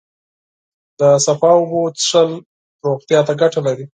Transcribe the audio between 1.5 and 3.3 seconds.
اوبو څښل روغتیا